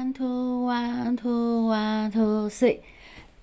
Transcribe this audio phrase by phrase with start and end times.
[0.00, 2.78] One two one two one two three，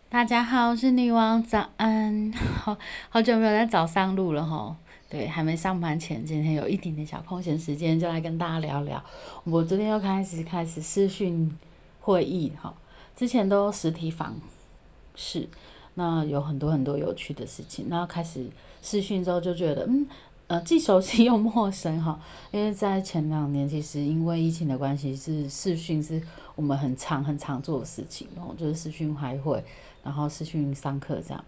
[0.09, 2.33] 大家好，我是女王，早安。
[2.33, 2.75] 好
[3.09, 4.75] 好久没有在早上录了哈，
[5.07, 8.99] 对，还没上班前，今天有一点点小空闲时间，就来跟大家聊聊。
[9.43, 11.55] 我昨天又开始开始视讯
[12.01, 12.73] 会议哈，
[13.15, 14.35] 之前都实体访
[15.13, 15.47] 视，
[15.93, 18.47] 那有很多很多有趣的事情，那开始
[18.81, 20.07] 视讯之后就觉得嗯。
[20.47, 22.17] 呃，既熟悉又陌生哈，
[22.51, 26.21] 因为在前两年，其实因为疫情的关系，是视讯是
[26.55, 29.61] 我们很常很常做的事情哦，就是视讯开会，
[30.01, 31.43] 然后视讯上课这样。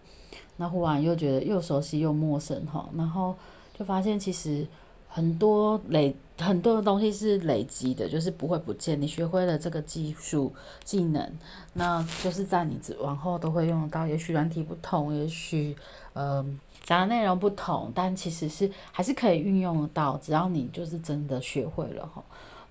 [0.58, 3.34] 那忽然又觉得又熟悉又陌生哈，然后
[3.72, 4.66] 就发现其实
[5.08, 9.00] 很多累很多的东西是累积的，就是不会不见。
[9.00, 10.52] 你学会了这个技术
[10.84, 11.32] 技能，
[11.72, 14.06] 那就是在你往后都会用到。
[14.06, 15.74] 也许软体不同，也许
[16.12, 16.60] 嗯。
[16.90, 22.20] 讲的内容不同，但其实是还是可以运用得到，只要你就是真的学会了哈。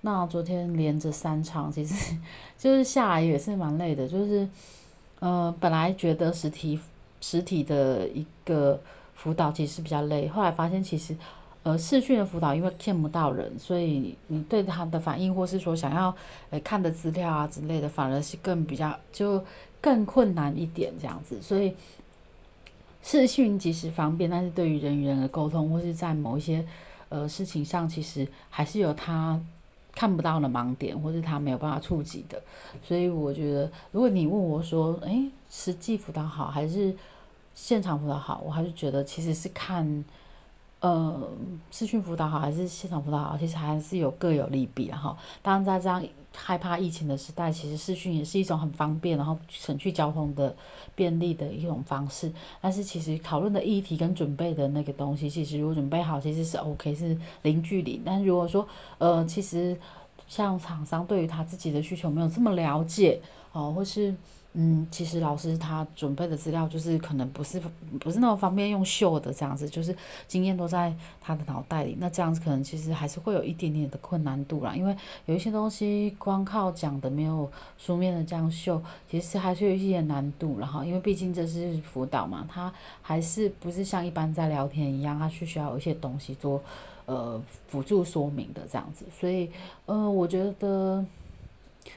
[0.02, 2.14] 那昨天连着三场，其实
[2.58, 4.46] 就是下来也是蛮累的，就是
[5.20, 6.78] 呃本来觉得实体
[7.22, 8.78] 实体的一个
[9.14, 11.16] 辅导其实比较累，后来发现其实
[11.62, 16.14] 呃视讯的辅导因为见不到人，所以你对他的反应或是说想要
[16.50, 19.42] 呃看的资料啊之类的，反而是更比较就
[19.80, 21.74] 更困难一点这样子，所以。
[23.02, 26.64] 视讯即使方便，但是对于人与人的沟通，或是在某一些
[27.08, 29.40] 呃事情上，其实还是有他
[29.92, 32.40] 看不到的盲点，或是他没有办法触及的。
[32.82, 36.94] 所以我觉得，如果你问我说，诶，实际辅导好还是
[37.54, 40.04] 现场辅导好，我还是觉得其实是看。
[40.82, 41.28] 呃，
[41.70, 43.36] 视讯辅导好还是现场辅导好？
[43.36, 45.14] 其实还是有各有利弊哈。
[45.42, 46.02] 当然，在这样
[46.34, 50.54] 害怕疫情的时代，其实视讯也是一种很方便，然后省去交通的
[50.94, 52.32] 便利的一种方式。
[52.60, 58.00] 但是，其实讨论的议题跟准备的那个东西，其实如果准备好，其实是 OK，是零距离。
[58.04, 58.66] 但如果说，
[58.98, 59.76] 呃，其实
[60.28, 63.20] 像厂商对于他自己的需求没有这么了解，
[63.52, 64.14] 哦，或是。
[64.54, 67.62] 嗯，其实老师他准备的资料就是可能不是
[68.00, 71.96] 不是那么方便用秀的这样子，就是经验都在他的脑袋里。
[72.00, 77.48] 那这样子可能其实还是会有一点点的困难度啦，因为有一些东西光靠讲的没有
[77.78, 80.58] 书面的这样秀，其实还是有一些难度。
[80.58, 86.60] 然后因为毕竟这是辅导嘛，他还是不是像一般在聊天一样，他是需要有一些东西做
[87.06, 89.04] 呃辅助说明的这样子。
[89.16, 89.48] 所以
[89.86, 91.06] 呃，我觉得。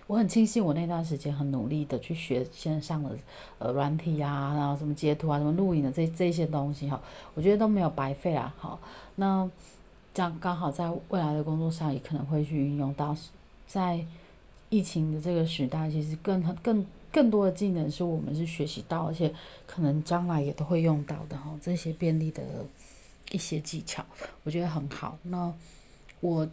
[0.07, 3.15] 我很庆幸我那段时间很努力的去学线上的
[3.59, 7.01] 呃软体啊，然后什么截图啊，什么录影的这这些东西哈，
[7.33, 8.53] 我觉得都没有白费啊。
[8.57, 8.79] 好，
[9.15, 9.49] 那
[10.13, 13.15] 这样刚好在未来的工作上也可能会去运用到，
[13.67, 14.05] 在
[14.69, 19.33] 疫情的这个时代，其实更更更多的技能是我们是学习到，而且
[19.67, 21.53] 可能将来也都会用到的哈。
[21.61, 22.41] 这些便利的
[23.31, 24.03] 一些技巧，
[24.43, 25.17] 我觉得很好。
[25.23, 25.53] 那
[26.21, 26.47] 我。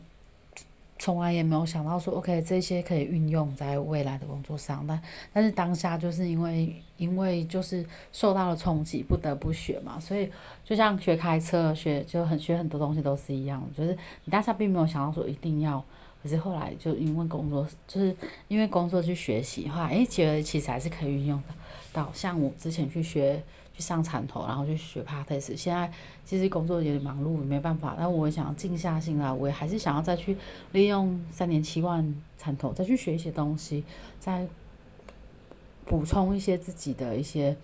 [1.01, 4.85] 从来也没有想到说，OK，这些可以运用在未来的工作上。
[4.87, 5.03] 但
[5.33, 9.99] 但是当下就是因为因为就是受到了冲击，不得不学嘛。
[9.99, 10.31] 所以
[10.63, 15.83] 就像学开车，学就很学很多东西都是一样，就是你当下并没有想到说一定要，
[16.23, 18.15] 可是后来就因为工作，就是
[18.49, 21.55] 因为工作去学习的话，诶，觉得其实还是可以运用的。
[21.93, 23.43] 到像我之前去学
[23.75, 23.81] 去。
[23.81, 25.91] 上产头，然后去学 p a r t e s 现在
[26.23, 27.95] 其实工作有点忙碌，没办法。
[27.97, 30.37] 但我想静下心来，我也还是想要再去
[30.73, 33.83] 利用三年七万产头，再去学一些东西，
[34.19, 34.47] 再
[35.87, 37.57] 补充一些自己的一些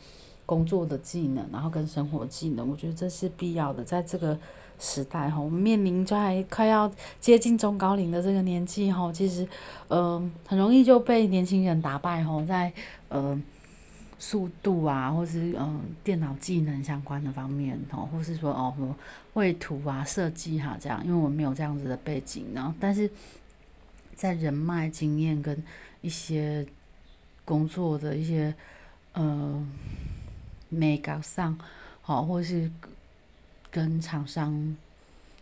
[0.47, 2.67] 工作的技能，然后跟生活技能。
[2.67, 4.39] 我觉得这是必要的，在这个
[4.79, 9.47] 时代哈，我们面临在快要接近中高龄的这个年纪哈，其实
[9.89, 12.73] 嗯，很容易就被年轻人打败哈，在
[13.11, 13.45] 嗯。
[14.19, 18.97] 速度啊，或是嗯电脑技能相关的方面哦，或是说哦什么
[19.35, 23.11] 绘图啊、设计哈这样，因为我没有这样子的背景，然后但是
[24.15, 25.63] 在人脉经验跟
[26.01, 26.67] 一些
[27.45, 28.55] 工作的一些
[29.13, 29.67] 呃
[30.69, 31.59] 美感上，
[32.01, 32.71] 好，或是
[33.71, 34.77] 跟厂商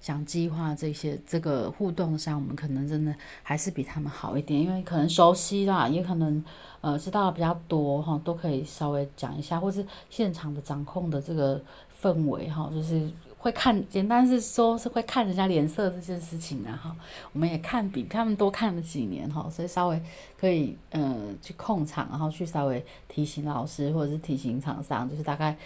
[0.05, 6.45] 讲计划这些这个互动上，我们可能真的还是比他们好一点，因为可能熟悉啦，也可能。
[6.85, 11.59] 呃，知道的比较多哈，都可以稍微讲一下，或是现场的掌控的这个
[11.99, 16.95] 氛围哈，就是会看，简单是说是会看人家脸色这件事情啊哈，
[17.33, 20.03] 我们也看比他们多看了几年哈，所以稍微
[20.39, 25.57] 可以呃去控场，然后去稍微提醒老师或者是提醒厂商，就是大概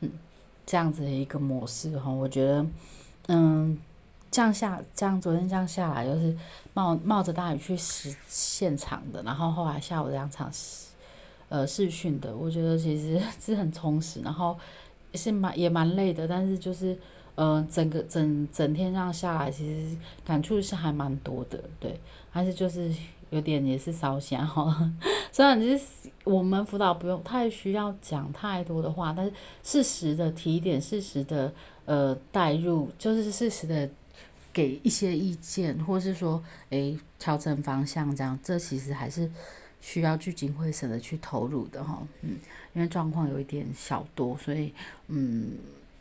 [0.00, 0.10] 嗯
[0.66, 2.66] 这样子的一个模式哈，我觉得
[3.28, 3.78] 嗯。
[4.30, 6.36] 这样下，这样昨天这样下来，就是
[6.74, 10.50] 冒冒着大雨去实现场的，然后后来下午两场
[11.48, 14.56] 呃试训的，我觉得其实是很充实，然后
[15.14, 16.96] 是蛮也蛮累的，但是就是
[17.34, 21.98] 呃整个整整天这样下来，其实感触是还蛮多的，对，
[22.30, 22.94] 还是就是
[23.30, 24.92] 有点也是烧香哈。
[25.32, 25.84] 虽然就是
[26.24, 29.32] 我们辅导不用太需要讲太多的话，但是
[29.62, 31.52] 适时的提点，适时的
[31.86, 33.88] 呃带入，就是适时的
[34.58, 39.30] 给一些意见，或是说诶调整方向这样，这其实还是
[39.80, 42.02] 需要聚精会神的去投入的哈。
[42.22, 42.30] 嗯，
[42.74, 44.74] 因为状况有一点小多，所以
[45.06, 45.52] 嗯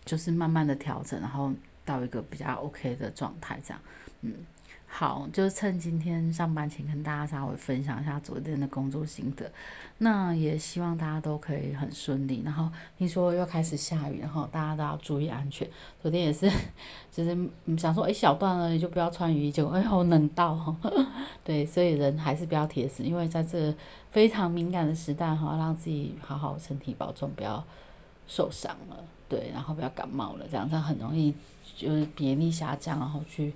[0.04, 1.54] 就是慢慢的调整，然后
[1.86, 3.80] 到一个比较 OK 的状态这样，
[4.21, 4.33] 嗯。
[4.99, 9.47] 好，就是趁今天上班前跟大家稍微分享一下昨天的工作心得。
[9.99, 12.41] 那也希望大家都可以很顺利。
[12.44, 12.67] 然后
[12.97, 15.69] 听说又开始下雨，然后大家都要注意安全。
[16.01, 16.51] 昨天也是，
[17.11, 17.38] 就是
[17.77, 20.75] 想说，哎，小段了你就不要穿雨衣，就哎好冷到。
[21.45, 23.71] 对，所以人还是不要铁死，因为在这
[24.09, 27.63] 非常敏感的时代哈，让自己好好身体保重，不要
[28.25, 28.97] 受伤了。
[29.29, 31.31] 对，然后不要感冒了，这样这样很容易
[31.75, 33.53] 就是免疫力下降，然后去。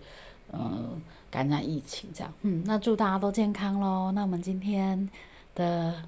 [0.54, 4.12] 嗯，感染疫情这样，嗯，那祝大家都健康喽。
[4.12, 5.10] 那我们今天
[5.56, 6.04] 的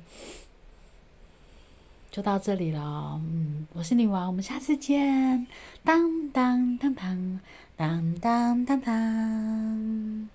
[2.12, 5.48] 就到这里了，嗯，我是女王，我们下次见，
[5.84, 7.40] 当当当当
[7.76, 10.30] 当当当当。